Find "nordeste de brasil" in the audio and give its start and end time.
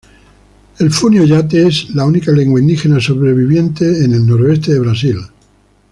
4.25-5.21